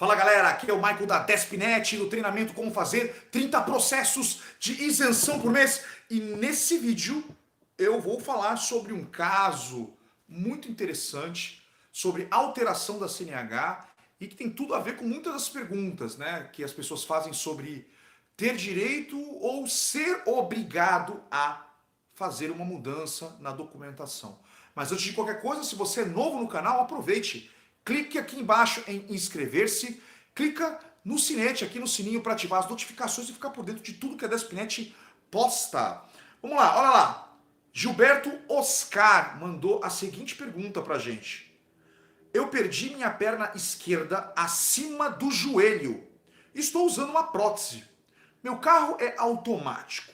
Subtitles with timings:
[0.00, 4.82] Fala galera, aqui é o Michael da Despinet do treinamento Como Fazer 30 processos de
[4.82, 5.84] isenção por mês.
[6.08, 7.22] E nesse vídeo
[7.76, 9.92] eu vou falar sobre um caso
[10.26, 15.48] muito interessante sobre alteração da CNH e que tem tudo a ver com muitas das
[15.50, 17.86] perguntas né, que as pessoas fazem sobre
[18.38, 21.62] ter direito ou ser obrigado a
[22.14, 24.40] fazer uma mudança na documentação.
[24.74, 27.50] Mas antes de qualquer coisa, se você é novo no canal, aproveite
[27.84, 30.02] clique aqui embaixo em inscrever-se,
[30.34, 33.94] clica no sinete, aqui no sininho para ativar as notificações e ficar por dentro de
[33.94, 34.94] tudo que a Despinet
[35.30, 36.02] posta.
[36.42, 37.36] Vamos lá, olha lá.
[37.72, 41.50] Gilberto Oscar mandou a seguinte pergunta pra gente.
[42.32, 46.06] Eu perdi minha perna esquerda acima do joelho.
[46.54, 47.84] Estou usando uma prótese.
[48.42, 50.12] Meu carro é automático.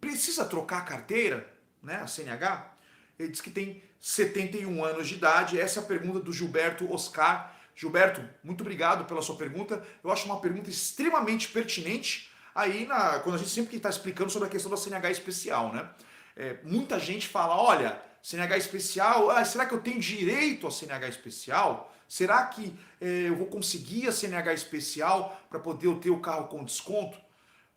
[0.00, 2.77] Precisa trocar a carteira, né, a CNH?
[3.18, 5.60] Ele diz que tem 71 anos de idade.
[5.60, 7.54] Essa é a pergunta do Gilberto Oscar.
[7.74, 9.84] Gilberto, muito obrigado pela sua pergunta.
[10.02, 14.48] Eu acho uma pergunta extremamente pertinente aí na, quando a gente sempre está explicando sobre
[14.48, 15.88] a questão da CNH especial, né?
[16.36, 21.08] É, muita gente fala, olha, CNH especial, ah, será que eu tenho direito a CNH
[21.08, 21.94] especial?
[22.08, 26.64] Será que é, eu vou conseguir a CNH especial para poder ter o carro com
[26.64, 27.18] desconto?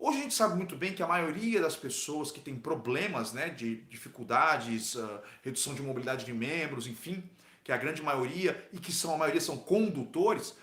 [0.04, 3.50] Hoje a gente sabe muito bem que a maioria das pessoas que tem problemas né,
[3.50, 7.24] de dificuldades, uh, redução de mobilidade de membros, enfim,
[7.64, 10.56] que é a grande maioria e que são a maioria são condutores,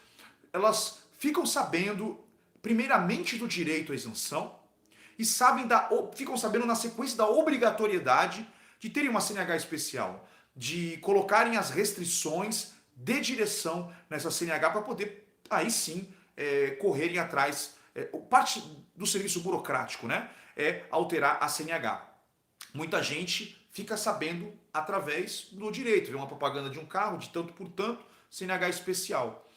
[0.52, 2.18] elas ficam sabendo
[2.60, 4.58] primeiramente do direito à isenção
[5.16, 8.44] e sabem da, ficam sabendo na sequência da obrigatoriedade
[8.80, 15.28] de terem uma CNH especial, de colocarem as restrições de direção nessa CNH para poder
[15.48, 18.62] aí sim é, correrem atrás é, parte
[18.94, 20.30] do serviço burocrático, né?
[20.56, 22.06] É alterar a CNH.
[22.72, 27.52] Muita gente fica sabendo através do direito, vê uma propaganda de um carro de tanto
[27.52, 29.48] por tanto, CNH especial.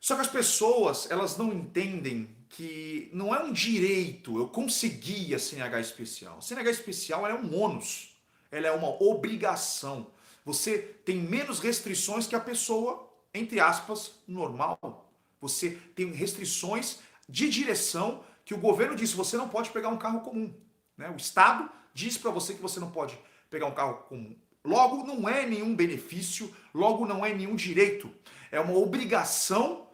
[0.00, 5.38] Só que as pessoas, elas não entendem que não é um direito, eu consegui a
[5.38, 6.38] CNH especial.
[6.38, 8.16] A CNH especial é um ônus,
[8.50, 10.10] ela é uma obrigação.
[10.44, 15.12] Você tem menos restrições que a pessoa, entre aspas, normal.
[15.40, 20.20] Você tem restrições de direção que o governo disse, você não pode pegar um carro
[20.20, 20.54] comum.
[20.96, 21.10] Né?
[21.10, 23.18] O Estado disse para você que você não pode
[23.50, 24.34] pegar um carro comum.
[24.64, 28.10] Logo, não é nenhum benefício, logo, não é nenhum direito.
[28.50, 29.88] É uma obrigação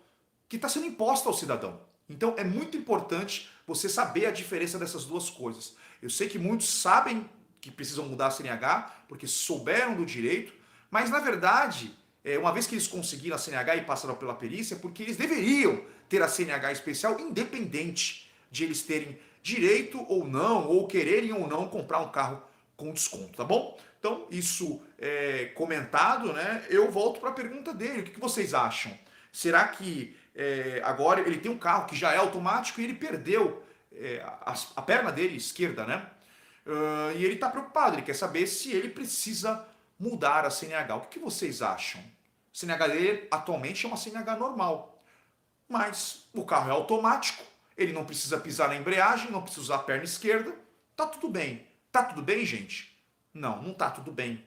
[0.48, 1.80] que está sendo imposta ao cidadão.
[2.08, 5.76] Então, é muito importante você saber a diferença dessas duas coisas.
[6.02, 7.28] Eu sei que muitos sabem
[7.60, 10.52] que precisam mudar a CNH, porque souberam do direito,
[10.90, 14.76] mas na verdade, é, uma vez que eles conseguiram a CNH e passaram pela perícia,
[14.76, 20.86] porque eles deveriam ter a CNH especial, independente de eles terem direito ou não, ou
[20.86, 22.42] quererem ou não comprar um carro
[22.76, 23.78] com desconto, tá bom?
[23.98, 26.64] Então, isso é comentado, né?
[26.68, 28.96] Eu volto para a pergunta dele: o que, vocês acham?
[29.32, 33.62] Será que é, agora ele tem um carro que já é automático e ele perdeu
[33.94, 36.06] é, a, a, perna dele esquerda, né?
[36.66, 39.66] Uh, e ele está preocupado, ele quer saber se ele precisa
[40.08, 40.96] mudar a CNH.
[40.96, 42.00] O que, vocês acham?
[42.00, 42.04] A
[42.52, 44.94] CNH dele atualmente é uma CNH normal
[45.68, 47.42] mas o carro é automático,
[47.76, 50.54] ele não precisa pisar na embreagem, não precisa usar a perna esquerda,
[50.94, 51.66] tá tudo bem.
[51.90, 52.96] Tá tudo bem, gente?
[53.32, 54.44] Não, não tá tudo bem.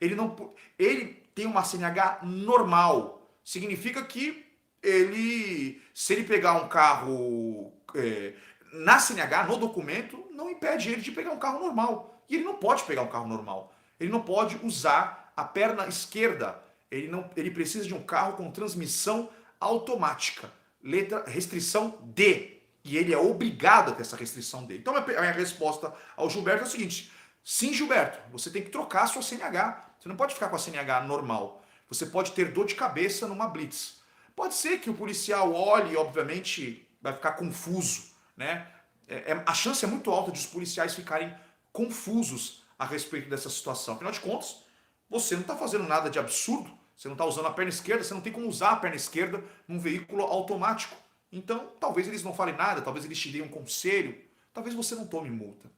[0.00, 3.26] Ele não ele tem uma CNH normal.
[3.44, 4.46] Significa que
[4.82, 8.34] ele, se ele pegar um carro é,
[8.72, 12.22] na CNH, no documento, não impede ele de pegar um carro normal.
[12.28, 13.72] E ele não pode pegar um carro normal.
[13.98, 16.60] Ele não pode usar a perna esquerda.
[16.90, 20.52] Ele, não, ele precisa de um carro com transmissão automática.
[20.82, 22.60] Letra restrição D.
[22.84, 24.78] E ele é obrigado a ter essa restrição D.
[24.78, 27.12] Então a minha resposta ao Gilberto é a seguinte:
[27.44, 29.86] sim, Gilberto, você tem que trocar a sua CNH.
[29.98, 31.64] Você não pode ficar com a CNH normal.
[31.88, 34.00] Você pode ter dor de cabeça numa blitz.
[34.34, 38.68] Pode ser que o policial olhe obviamente, vai ficar confuso, né?
[39.08, 41.34] É, é, a chance é muito alta de os policiais ficarem
[41.72, 43.94] confusos a respeito dessa situação.
[43.94, 44.62] Afinal de contas,
[45.10, 48.12] você não está fazendo nada de absurdo você não está usando a perna esquerda, você
[48.12, 50.96] não tem como usar a perna esquerda num veículo automático.
[51.30, 54.20] Então, talvez eles não falem nada, talvez eles te deem um conselho,
[54.52, 55.70] talvez você não tome multa.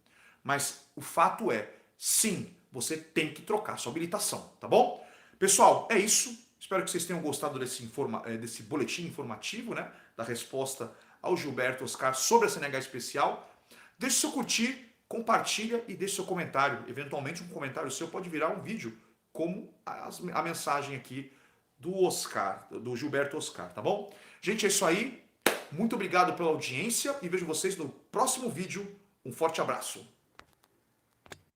[0.43, 5.06] Mas o fato é, sim, você tem que trocar sua habilitação, tá bom?
[5.38, 6.38] Pessoal, é isso.
[6.58, 9.93] Espero que vocês tenham gostado desse, informa eh, desse boletim informativo, né?
[10.17, 13.55] Da resposta ao Gilberto Oscar sobre a CNH especial.
[13.99, 16.84] Deixe seu curtir, compartilha e deixe seu comentário.
[16.86, 18.96] Eventualmente um comentário seu pode virar um vídeo
[19.32, 21.32] como a, mensagem aqui
[21.76, 24.12] do Oscar, do Gilberto Oscar, tá bom?
[24.40, 25.20] Gente, é isso aí.
[25.72, 28.86] Muito obrigado pela audiência e vejo vocês no próximo vídeo.
[29.24, 30.06] Um forte abraço.